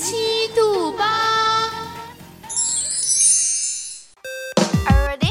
[0.00, 0.06] 那
[5.20, 5.28] 你？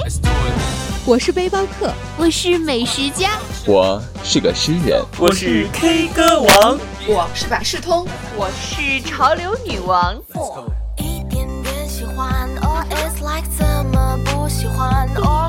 [1.06, 3.32] 我是背包客，我是美食家，
[3.66, 10.16] 我是个诗人，我是 K 歌王，我是百事通，我是潮流女王。
[10.98, 15.49] 一点点喜欢，or it's like 怎么不喜欢，or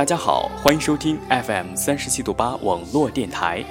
[0.00, 3.62] 大家好，欢迎收听 FM 三十七度八网络电台，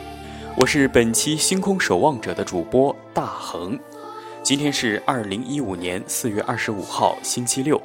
[0.56, 3.80] 我是本期星空守望者的主播大恒。
[4.44, 7.82] 今天是二零一五年四月二十五号，星期六，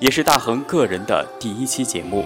[0.00, 2.24] 也是大恒个人的第一期节目。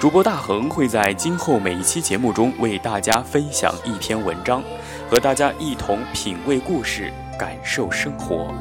[0.00, 4.64] 主播大恒会在今后每一期节目中为大家分享一篇文章，
[5.08, 8.52] 和大家一同品味故事，感受生活。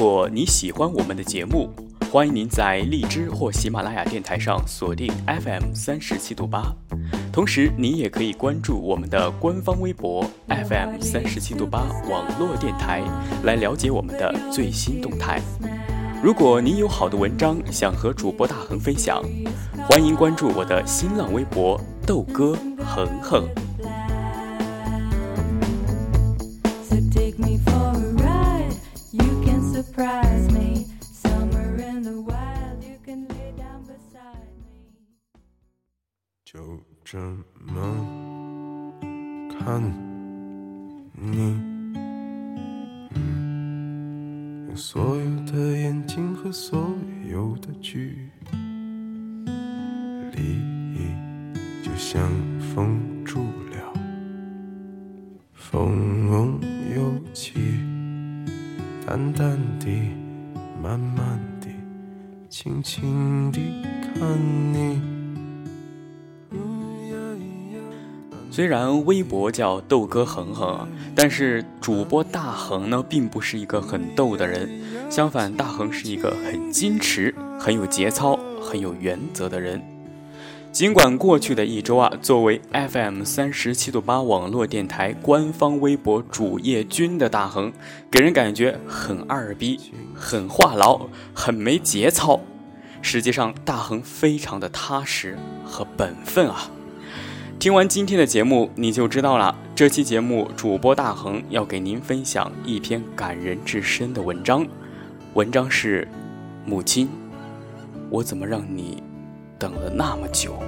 [0.00, 1.68] 如果你喜欢我们的节目，
[2.10, 6.74] 欢迎您在荔枝或喜马拉雅电台上锁定 FM 三十七度八，
[7.30, 13.02] 同时您也可以关注我们的官方微博 FM 三十七度八网络电台，
[13.44, 15.38] 来了解我们的最新动态。
[16.22, 19.22] 如果您有好的文章想和主播大恒分享，
[19.86, 23.46] 欢迎关注我的新浪微博豆哥恒恒。
[62.62, 63.58] 轻轻地
[64.02, 64.38] 看
[64.74, 65.00] 你。
[68.50, 74.68] 虽然微博叫豆哥恒恒，但是主播大恒呢，并不是一个很逗的人。
[75.10, 79.82] 相反，大恒是一个很矜持、很有节操、很有原则的人。
[80.72, 87.72] 尽管过去的一周啊，作为 FM 三十七度八网络电台官方微博主页君的大恒，
[88.08, 89.80] 给人感觉很二逼、
[90.14, 92.38] 很话痨、很没节操。
[93.02, 96.70] 实际上，大恒非常的踏实和本分啊。
[97.58, 99.56] 听完今天的节目，你就知道了。
[99.74, 104.64] 这期节目，主播大恒要给您分享一篇感人至深的文章，
[105.34, 106.04] 文章是
[106.64, 107.06] 《母亲》，
[108.08, 109.02] 我怎么让你
[109.60, 110.58] 等了那么久？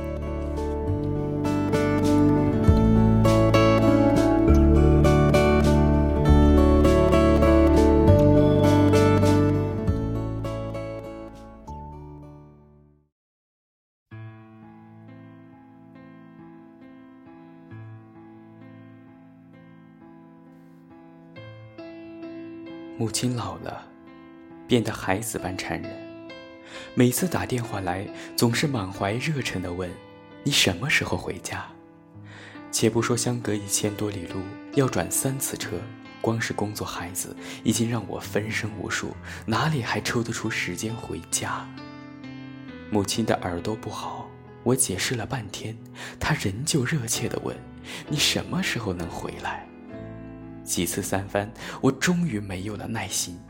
[22.98, 23.84] 母亲老了，
[24.68, 26.11] 变得孩子般缠人。
[26.94, 28.06] 每次打电话来，
[28.36, 29.90] 总是满怀热忱地问
[30.44, 31.66] ：“你什么时候回家？”
[32.70, 34.42] 且不说相隔一千多里路，
[34.74, 35.80] 要转三次车，
[36.20, 37.34] 光是工作孩子
[37.64, 39.16] 已经让我分身无术，
[39.46, 41.66] 哪里还抽得出时间回家？
[42.90, 44.28] 母亲的耳朵不好，
[44.62, 45.74] 我解释了半天，
[46.20, 47.56] 她仍旧热切地问
[48.06, 49.66] ：“你什么时候能回来？”
[50.62, 51.50] 几次三番，
[51.80, 53.40] 我终于没有了耐心，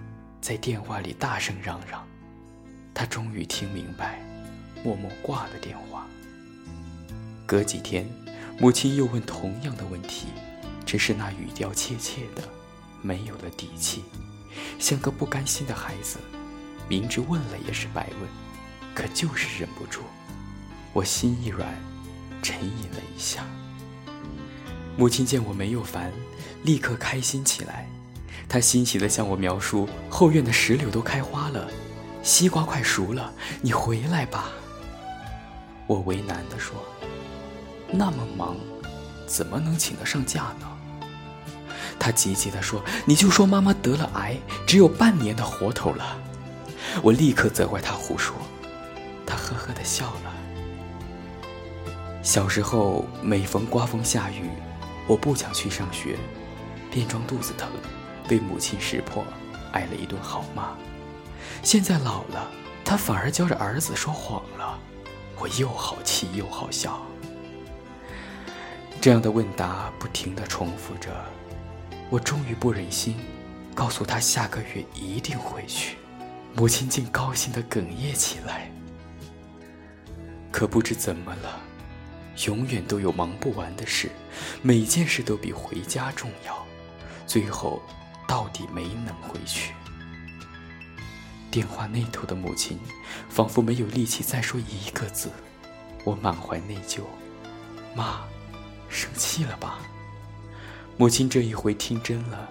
[0.41, 2.07] 在电话里大声嚷嚷。
[2.95, 4.21] 他终于听明白，
[4.85, 6.07] 默默挂了电话。
[7.47, 8.09] 隔几天，
[8.59, 10.27] 母亲又问同样的问题，
[10.87, 12.43] 只是那语调怯怯的，
[13.01, 14.05] 没有了底气，
[14.79, 16.19] 像个不甘心的孩子。
[16.89, 18.29] 明知问了也是白问，
[18.95, 20.01] 可就是忍不住。
[20.93, 21.75] 我心一软，
[22.43, 23.47] 沉吟了一下。
[24.97, 26.13] 母亲见我没有烦，
[26.65, 27.89] 立刻开心起来。
[28.49, 31.71] 她欣喜地向我描述后院的石榴都开花了，
[32.23, 34.51] 西瓜快熟了，你回来吧。
[35.87, 36.75] 我为难地说
[37.91, 38.57] ：“那么忙，
[39.27, 40.67] 怎么能请得上假呢？”
[41.99, 44.37] 他急急地说：“你就说妈妈得了癌，
[44.67, 46.17] 只有半年的活头了。”
[47.03, 48.35] 我立刻责怪他胡说。
[49.27, 50.33] 他呵呵地笑了。
[52.23, 54.49] 小时候，每逢刮风下雨，
[55.09, 56.17] 我不想去上学，
[56.91, 57.69] 便装肚子疼，
[58.29, 59.25] 被母亲识破，
[59.73, 60.77] 挨了一顿好骂。
[61.63, 62.51] 现在老了，
[62.85, 64.79] 他反而教着儿子说谎了，
[65.39, 67.01] 我又好气又好笑。
[69.01, 71.09] 这样的问答不停地重复着，
[72.11, 73.17] 我终于不忍心，
[73.75, 75.97] 告诉他下个月一定回去。
[76.55, 78.71] 母亲竟高兴地哽咽起来。
[80.51, 81.61] 可不知怎么了。
[82.47, 84.11] 永远都有忙不完的事，
[84.63, 86.67] 每件事都比回家重要，
[87.27, 87.83] 最后
[88.27, 89.75] 到底没能回去。
[91.53, 92.79] 电话那头的母亲
[93.29, 95.31] 仿佛没有力气再说一个字，
[96.03, 97.03] 我满怀内疚。
[97.95, 98.23] 妈，
[98.89, 99.79] 生气了吧？
[100.97, 102.49] 母亲这一回听真了，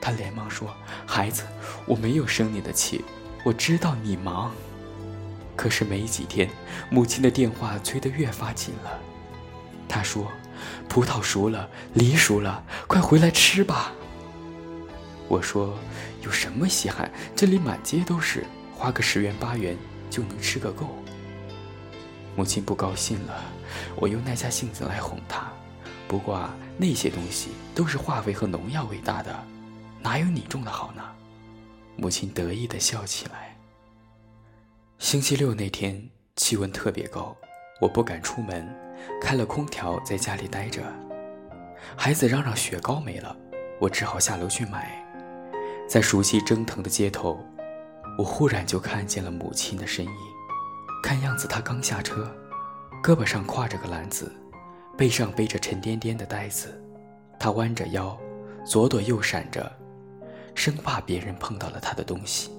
[0.00, 0.74] 她连忙说
[1.06, 1.44] ：“孩子，
[1.86, 3.04] 我没有生你的气，
[3.44, 4.50] 我知道你忙。”
[5.54, 6.50] 可是没几天，
[6.90, 8.98] 母亲的电话催得越发紧了。
[9.88, 10.26] 她说
[10.90, 13.92] ：“葡萄熟了，梨熟了，快回来吃吧。”
[15.30, 15.78] 我说
[16.22, 17.08] ：“有什么稀罕？
[17.36, 18.44] 这里满街都是，
[18.74, 19.76] 花个十元八元
[20.10, 20.88] 就能吃个够。”
[22.34, 23.44] 母亲不高兴了，
[23.94, 25.48] 我又耐下性子来哄她。
[26.08, 29.32] 不过那些东西都是化肥和农药喂大的，
[30.02, 31.02] 哪有你种的好呢？
[31.96, 33.56] 母亲得意地笑起来。
[34.98, 37.36] 星期六那天气温特别高，
[37.80, 38.68] 我不敢出门。
[39.20, 40.82] 开了空调，在家里待着。
[41.96, 43.36] 孩子嚷嚷雪糕没了，
[43.78, 44.99] 我只好下楼去买。
[45.90, 47.44] 在熟悉蒸腾的街头，
[48.16, 50.12] 我忽然就看见了母亲的身影。
[51.02, 52.32] 看样子她刚下车，
[53.02, 54.32] 胳膊上挎着个篮子，
[54.96, 56.80] 背上背着沉甸甸的袋子。
[57.40, 58.16] 她弯着腰，
[58.64, 59.68] 左躲右闪着，
[60.54, 62.52] 生怕别人碰到了她的东西。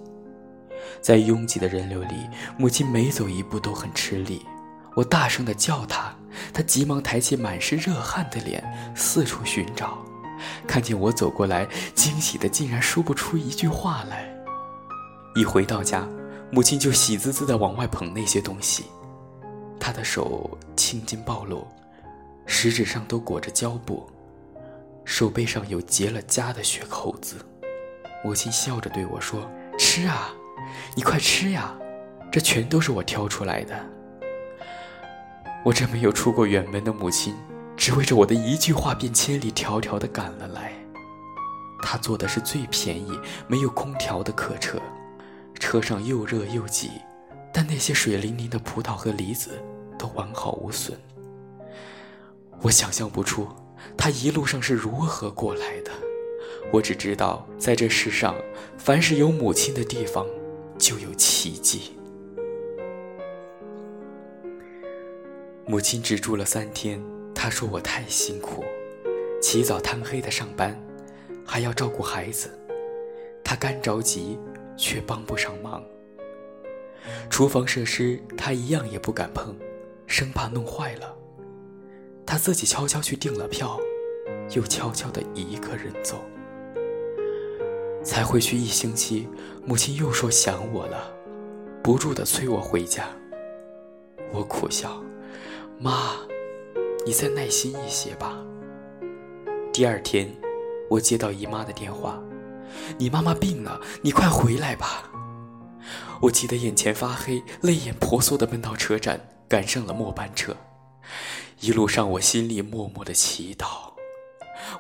[1.00, 4.46] 在拥挤的人流里，母亲每走一步都很吃力。
[4.94, 6.14] 我大声地叫她。
[6.54, 8.62] 她急忙抬起满是热汗的脸，
[8.94, 10.04] 四处寻找，
[10.68, 14.30] 看见我走过来，惊喜的竟然说不出一句话来。
[15.36, 16.08] 一回到家，
[16.52, 18.86] 母亲就喜滋滋的往外捧那些东西，
[19.80, 21.68] 她的手青筋暴露，
[22.46, 24.10] 食指上都裹着胶布，
[25.06, 27.38] 手背上有结了痂的血口子。
[28.24, 30.30] 母亲笑着对我说：“吃啊，
[30.96, 31.74] 你快吃呀，
[32.32, 33.76] 这全都是我挑出来的。”
[35.64, 37.36] 我这没有出过远门的母亲，
[37.82, 40.72] 只为着我的一句话，便千里迢迢地赶了来。
[41.82, 44.80] 他坐的是最便宜、没有空调的客车，
[45.56, 46.92] 车上又热又挤，
[47.52, 49.60] 但那些水灵灵的葡萄和梨子，
[49.98, 50.96] 都完好无损。
[52.62, 53.48] 我想象不出
[53.98, 55.90] 他一路上是如何过来的，
[56.72, 58.36] 我只知道在这世上，
[58.78, 60.24] 凡是有母亲的地方，
[60.78, 61.94] 就有奇迹。
[65.66, 67.04] 母亲只住了三天，
[67.44, 68.64] 她说我太辛苦，
[69.42, 70.80] 起早贪黑的上班，
[71.44, 72.48] 还要照顾孩子，
[73.44, 74.38] 她干着急，
[74.78, 75.84] 却帮不上忙。
[77.32, 79.56] 厨房设施她一样也不敢碰，
[80.06, 81.18] 生怕弄坏了。
[82.28, 83.80] 她自己悄悄去订了票，
[84.52, 86.24] 又悄悄的一个人走。
[88.04, 89.28] 才回去一星期，
[89.66, 91.12] 母亲又说想我了，
[91.82, 93.10] 不住的催我回家。
[94.32, 95.04] 我苦笑。
[95.80, 96.18] 妈，
[97.04, 98.38] 你再耐心一些吧。
[99.74, 100.32] 第二天，
[100.90, 102.20] 我接到姨妈的电话
[103.00, 105.10] ：“你妈妈病了，你快回来吧。”
[106.22, 110.56] 我急得眼前发黑，泪眼婆娑地奔到车站，赶上了末班车。
[111.62, 113.66] 一路上，我心里默默的祈祷：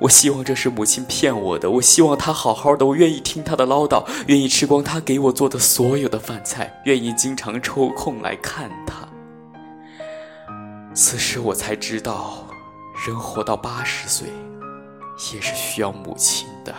[0.01, 9.10] 我希望这是母亲骗我的，我希望她好好的，我愿意听她的唠叨，愿意吃光她给我做的所有的饭菜，愿意经常抽空来看她。
[10.93, 12.45] 此时我才知道，
[13.07, 14.27] 人活到八十岁，
[15.33, 16.75] 也是需要母亲的。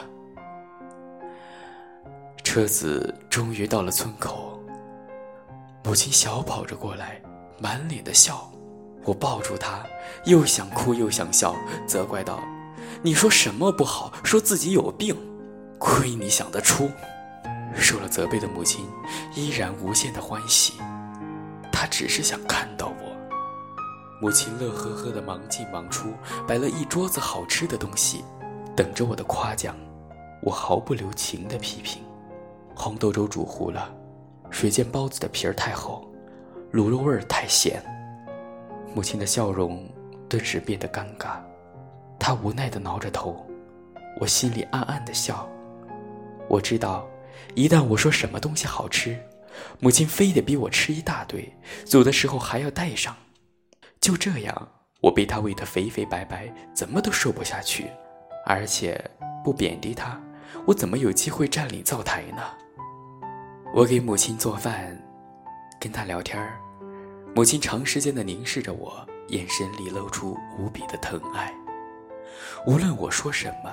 [2.45, 4.61] 车子终于到了村口，
[5.83, 7.23] 母亲小跑着过来，
[7.59, 8.51] 满脸的笑。
[9.05, 9.83] 我抱住她，
[10.27, 12.39] 又想哭又想笑，责怪道
[13.03, 14.13] ：“你说什么不好？
[14.23, 15.17] 说自己有病，
[15.79, 16.91] 亏你想得出！”
[17.75, 18.87] 受了责备的母亲
[19.35, 20.75] 依然无限的欢喜，
[21.73, 23.02] 她只是想看到我。
[24.23, 26.13] 母亲乐呵呵的忙进忙出，
[26.47, 28.23] 摆了一桌子好吃的东西，
[28.77, 29.75] 等着我的夸奖。
[30.43, 32.01] 我毫不留情的批评：
[32.73, 33.93] 红豆粥煮糊了，
[34.49, 36.09] 水煎包子的皮儿太厚，
[36.73, 37.83] 卤肉味儿太咸。
[38.95, 39.85] 母亲的笑容
[40.29, 41.41] 顿时变得尴尬，
[42.17, 43.45] 她无奈的挠着头。
[44.21, 45.49] 我心里暗暗的笑。
[46.49, 47.05] 我知道，
[47.57, 49.19] 一旦我说什么东西好吃，
[49.81, 51.53] 母亲非得逼我吃一大堆，
[51.85, 53.17] 走的时候还要带上。
[54.03, 54.69] 就这样，
[55.01, 57.89] 我被他喂得肥肥白白，怎么都瘦不下去。
[58.45, 59.01] 而且
[59.45, 60.21] 不贬低他，
[60.67, 62.43] 我怎么有机会占领灶台呢？
[63.73, 65.01] 我给母亲做饭，
[65.79, 66.59] 跟她聊天儿，
[67.33, 71.55] 母亲长时间的凝视着我，眼神里露出无比的疼爱。
[72.67, 73.73] 无论我说什么，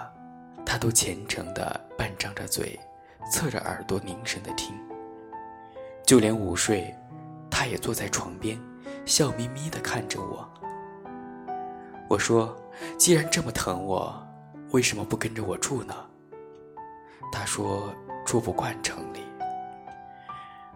[0.63, 2.79] 她都虔诚的半张着嘴，
[3.31, 4.75] 侧着耳朵凝神的听。
[6.05, 6.95] 就连午睡，
[7.49, 8.61] 她也坐在床边。
[9.05, 10.47] 笑眯眯地看着我。
[12.09, 12.55] 我说
[12.97, 14.27] ：“既然这么疼我，
[14.71, 15.93] 为什么不跟着我住呢？”
[17.31, 17.93] 他说
[18.25, 19.19] ：“住不惯城里。”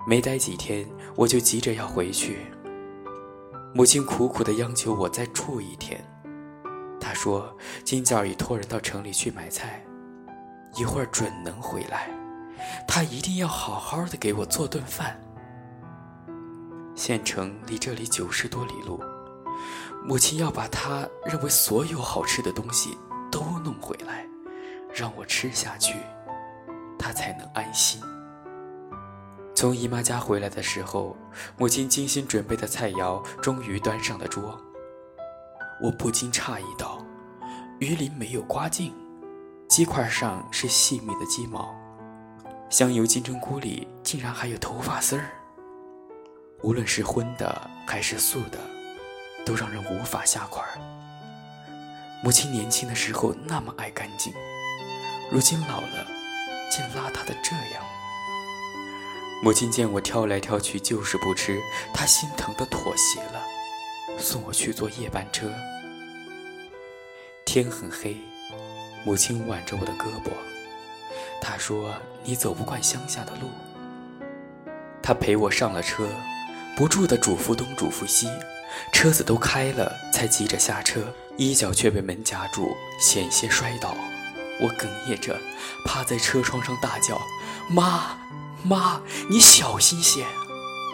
[0.05, 2.45] 没待几天，我就急着要回去。
[3.73, 6.03] 母亲苦苦地央求我再住一天。
[6.99, 9.83] 她说：“今早已托人到城里去买菜，
[10.75, 12.09] 一会儿准能回来。
[12.87, 15.19] 她一定要好好的给我做顿饭。”
[16.95, 19.03] 县城离这里九十多里路，
[20.05, 22.97] 母亲要把她认为所有好吃的东西
[23.31, 24.25] 都弄回来，
[24.93, 25.95] 让我吃下去，
[26.97, 28.01] 她才能安心。
[29.55, 31.15] 从姨妈家回来的时候，
[31.57, 34.59] 母亲精心准备的菜肴终于端上了桌，
[35.81, 37.03] 我不禁诧异道
[37.79, 38.93] ：“鱼鳞没有刮净，
[39.67, 41.73] 鸡块上是细密的鸡毛，
[42.69, 45.29] 香油金针菇里竟然还有头发丝儿。”
[46.63, 48.57] 无论是荤的还是素的，
[49.45, 50.63] 都让人无法下筷。
[52.23, 54.33] 母亲年轻的时候那么爱干净，
[55.29, 56.07] 如今老了，
[56.71, 57.83] 竟邋遢的这样。
[59.43, 61.59] 母亲见我挑来挑去就是不吃，
[61.93, 63.43] 她心疼的妥协了，
[64.17, 65.51] 送我去坐夜班车。
[67.43, 68.15] 天很黑，
[69.03, 70.31] 母亲挽着我的胳膊，
[71.41, 71.93] 她说
[72.23, 73.49] ：“你走不惯乡下的路。”
[75.03, 76.07] 她陪我上了车。
[76.75, 78.27] 不住的嘱咐东嘱咐西，
[78.91, 83.95] 车子都开了，才急着下车，衣角却被门夹住，险些摔倒。
[84.59, 85.37] 我哽咽着，
[85.85, 87.21] 趴在车窗上大叫
[87.69, 88.17] ：“妈，
[88.63, 90.25] 妈，你小心些！”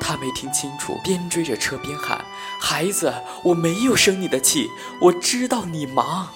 [0.01, 2.24] 他没听清楚，边追着车边喊
[2.59, 4.69] ：“孩子，我没有生你的气，
[5.01, 6.27] 我知道你忙。”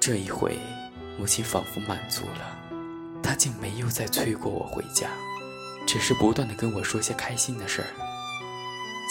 [0.00, 0.58] 这一回，
[1.18, 5.08] 母亲仿佛满足了，她竟没有再催过我回家。
[5.92, 7.88] 只是不断的跟我说些开心的事儿。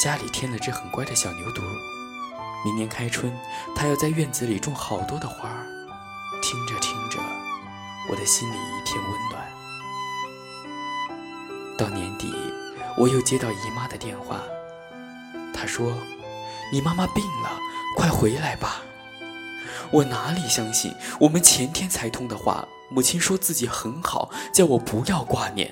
[0.01, 1.61] 家里添了只很乖的小牛犊，
[2.65, 3.31] 明年开春，
[3.75, 5.67] 它要在院子里种好多的花儿。
[6.41, 7.19] 听着听着，
[8.09, 9.47] 我的心里一片温暖。
[11.77, 12.33] 到年底，
[12.97, 14.41] 我又接到姨妈的电话，
[15.53, 15.93] 她说
[16.73, 17.59] ：“你妈妈病了，
[17.95, 18.81] 快回来吧。”
[19.93, 20.95] 我哪里相信？
[21.19, 25.71] 我们前天才通的话，母亲说自己很好，叫我不要挂念。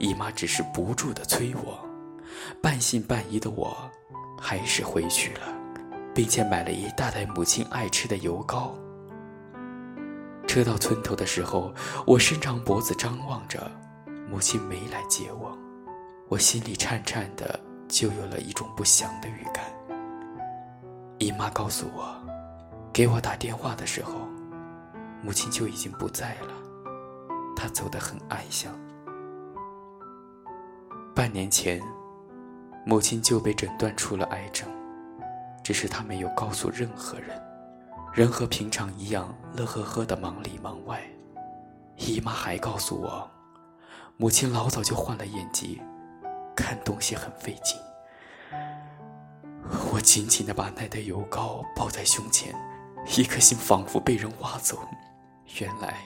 [0.00, 1.78] 姨妈只是不住的催我，
[2.62, 3.76] 半信半疑的我，
[4.40, 5.54] 还是回去了，
[6.14, 8.74] 并且买了一大袋母亲爱吃的油糕。
[10.46, 11.72] 车到村头的时候，
[12.06, 13.70] 我伸长脖子张望着，
[14.30, 15.56] 母亲没来接我，
[16.28, 19.64] 我心里颤颤的，就有了一种不祥的预感。
[21.18, 22.18] 姨妈告诉我。
[22.92, 24.12] 给我打电话的时候，
[25.22, 26.48] 母亲就已经不在了。
[27.54, 28.74] 她走得很安详。
[31.20, 31.78] 半年前，
[32.86, 34.66] 母亲就被诊断出了癌症，
[35.62, 37.38] 只是她没有告诉任何人。
[38.14, 41.02] 人和平常一样，乐呵呵的忙里忙外。
[41.98, 43.30] 姨妈还告诉我，
[44.16, 45.82] 母亲老早就患了眼疾，
[46.56, 47.78] 看东西很费劲。
[49.92, 52.54] 我紧紧的把那袋油膏抱在胸前。
[53.14, 54.78] 一颗心仿佛被人挖走。
[55.58, 55.98] 原来，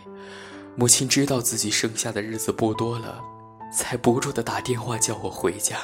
[0.74, 3.22] 母亲知道自己剩下的日子不多了，
[3.74, 5.78] 才不住的打电话叫我回家。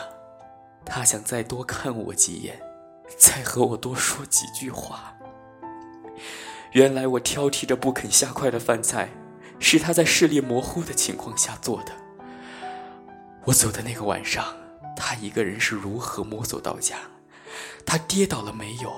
[0.87, 2.61] 他想再多看我几眼，
[3.19, 5.13] 再和我多说几句话。
[6.73, 9.09] 原来我挑剔着不肯下筷的饭菜，
[9.59, 11.93] 是他在视力模糊的情况下做的。
[13.45, 14.55] 我走的那个晚上，
[14.97, 16.97] 他一个人是如何摸索到家？
[17.85, 18.93] 他跌倒了没有？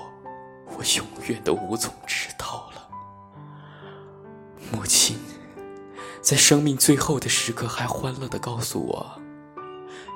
[0.76, 2.88] 我永远都无从知道了。
[4.70, 5.18] 母亲
[6.22, 9.20] 在生命最后的时刻，还欢乐的告诉我：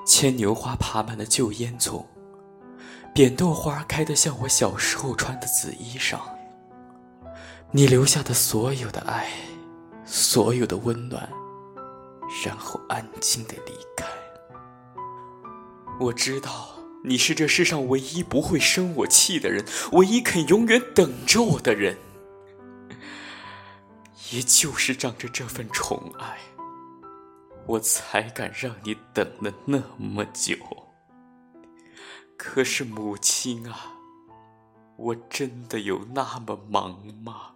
[0.06, 2.04] 牵牛花爬满了旧烟囱，
[3.12, 6.20] 扁豆花开得像我小时候穿的紫衣裳。
[7.72, 9.28] 你留下的所有的爱，
[10.04, 11.28] 所有的温暖，
[12.44, 14.06] 然后安静的离开。
[15.98, 16.68] 我知道。
[17.04, 21.96] 你是这世上唯一不会生我气的人，唯一肯永远等着我的人。
[24.32, 26.38] 也就是仗着这份宠爱，
[27.66, 30.56] 我才敢让你等了那么久。
[32.36, 33.92] 可是母亲啊，
[34.96, 37.52] 我真的有那么忙吗？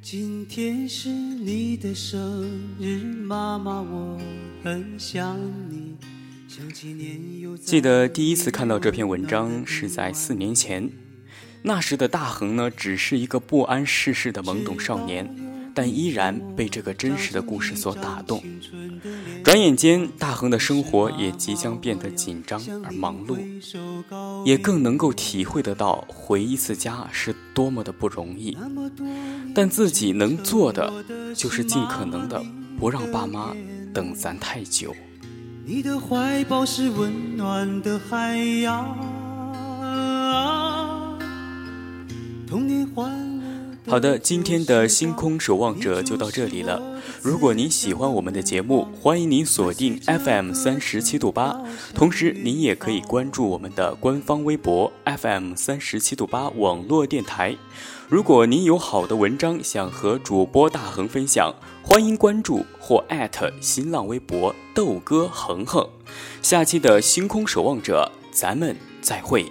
[0.00, 4.18] 今天是你的生日，妈妈，我
[4.62, 5.38] 很想
[5.70, 5.96] 你。
[6.48, 7.18] 想起年
[7.56, 10.90] 记得第一次看到这篇文章是在四年前，
[11.64, 15.28] 那时的大恒呢，只是一个不谙世事的懵懂少年，
[15.72, 18.42] 但依然被这个真实的故事所打动。
[19.44, 23.36] 转眼间，大恒的生活也即将变得紧张而忙碌，
[24.44, 28.56] 也更能够体会得到回一次家是多么的不容易。
[29.54, 30.92] 但自己能做的，
[31.34, 32.42] 就是尽可能的
[32.78, 33.54] 不让爸妈
[33.94, 34.94] 等咱太久。
[35.64, 39.21] 你的怀抱是温暖的海洋。
[43.88, 46.80] 好的，今天的星空守望者就到这里了。
[47.20, 51.60] 如果您喜欢我们的节目，欢迎您锁定 FM 三十七度八，
[51.94, 57.56] 同时您也可以关注我们的官方微博 FM 三十七度八网络电台。
[58.08, 65.86] 如果您有好的文章想和主播大恒分享，欢迎关注或艾特新浪微博豆哥恒恒。
[66.40, 69.50] 下期的星空守望者，咱们再会。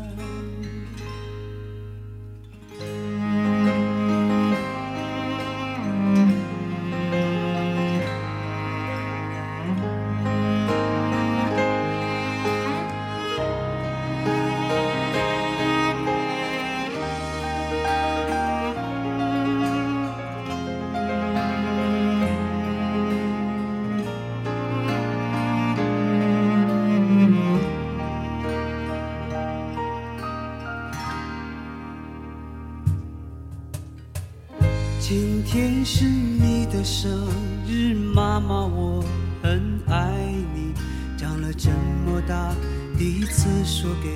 [43.01, 44.09] 第一次说给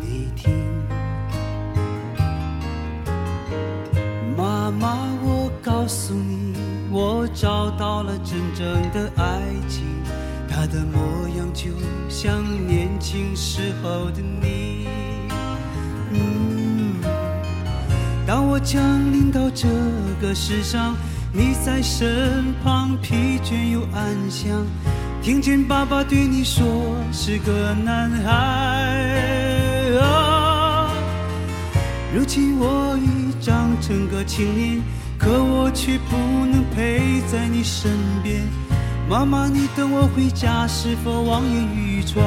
[0.00, 0.50] 你听。
[4.34, 6.54] 妈妈，我告诉你，
[6.90, 9.84] 我找到了真正的爱情，
[10.48, 11.72] 它的模样就
[12.08, 14.88] 像年轻时候的你。
[18.26, 19.68] 当我降临到这
[20.22, 20.96] 个世上，
[21.34, 24.64] 你在身旁，疲倦又安详，
[25.22, 26.66] 听见爸爸对你说
[27.12, 28.32] 是个男孩。
[30.00, 30.90] 啊，
[32.12, 34.82] 如今我已长成个青年，
[35.16, 38.42] 可我却不能陪在你身边。
[39.08, 42.24] 妈妈，你等我回家，是否望眼欲穿？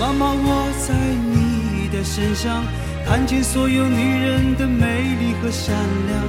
[0.00, 0.92] 妈妈，我在
[1.32, 2.64] 你的身上
[3.06, 5.72] 看见所有女人的美丽和善
[6.08, 6.20] 良，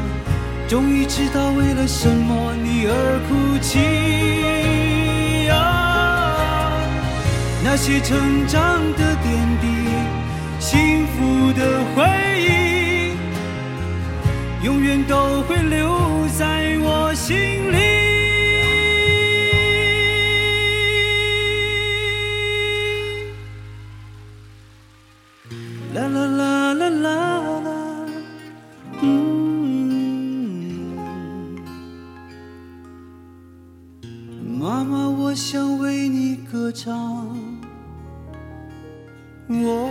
[0.67, 6.73] 终于知道为了什么你而哭泣啊！
[7.63, 9.67] 那些成长的点滴，
[10.59, 12.03] 幸福的回
[12.41, 13.13] 忆，
[14.65, 17.37] 永远都会留在我心
[17.71, 17.75] 里。
[25.93, 27.34] 啦啦啦啦啦，
[36.75, 36.91] 唱，
[39.47, 39.84] 我